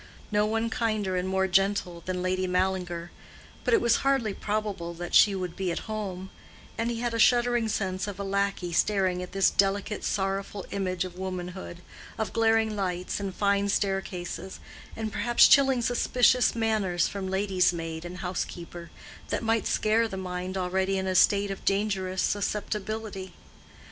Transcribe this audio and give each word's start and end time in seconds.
No 0.31 0.47
one 0.47 0.71
kinder 0.71 1.15
and 1.15 1.29
more 1.29 1.47
gentle 1.47 2.01
than 2.07 2.23
Lady 2.23 2.47
Mallinger; 2.47 3.11
but 3.63 3.71
it 3.75 3.81
was 3.81 3.97
hardly 3.97 4.33
probable 4.33 4.95
that 4.95 5.13
she 5.13 5.35
would 5.35 5.55
be 5.55 5.71
at 5.71 5.85
home; 5.85 6.31
and 6.75 6.89
he 6.89 7.01
had 7.01 7.13
a 7.13 7.19
shuddering 7.19 7.69
sense 7.69 8.07
of 8.07 8.19
a 8.19 8.23
lackey 8.23 8.73
staring 8.73 9.21
at 9.21 9.31
this 9.31 9.51
delicate, 9.51 10.03
sorrowful 10.03 10.65
image 10.71 11.05
of 11.05 11.19
womanhood—of 11.19 12.33
glaring 12.33 12.75
lights 12.75 13.19
and 13.19 13.35
fine 13.35 13.69
staircases, 13.69 14.59
and 14.95 15.13
perhaps 15.13 15.47
chilling 15.47 15.83
suspicious 15.83 16.55
manners 16.55 17.07
from 17.07 17.29
lady's 17.29 17.71
maid 17.71 18.03
and 18.03 18.17
housekeeper, 18.21 18.89
that 19.29 19.43
might 19.43 19.67
scare 19.67 20.07
the 20.07 20.17
mind 20.17 20.57
already 20.57 20.97
in 20.97 21.05
a 21.05 21.13
state 21.13 21.51
of 21.51 21.63
dangerous 21.63 22.23
susceptibility. 22.23 23.33